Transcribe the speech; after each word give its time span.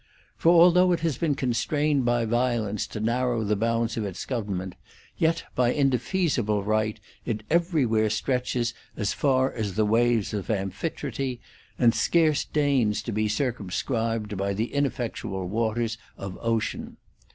For 0.35 0.51
although 0.59 0.91
it 0.93 1.01
has 1.01 1.19
been 1.19 1.35
constrained 1.35 2.05
by 2.05 2.25
violence 2.25 2.87
to 2.87 2.99
narrow 2.99 3.43
the 3.43 3.55
bounds 3.55 3.97
of 3.97 4.03
its 4.03 4.25
government, 4.25 4.73
yet 5.15 5.43
by 5.53 5.71
indefeasible 5.73 6.63
right 6.63 6.99
it 7.23 7.43
everywhere 7.51 8.09
stretches 8.09 8.73
as 8.97 9.13
far 9.13 9.51
as 9.53 9.75
the 9.75 9.85
waves 9.85 10.33
of 10.33 10.49
Amphitrite, 10.49 11.39
and 11.77 11.93
scarce 11.93 12.43
deigns 12.45 13.03
to 13.03 13.11
be 13.11 13.27
circum 13.27 13.69
scribed 13.69 14.35
by 14.37 14.55
the 14.55 14.73
ineffectual 14.73 15.47
waters 15.47 15.99
of 16.17 16.35
Ocean. 16.41 16.97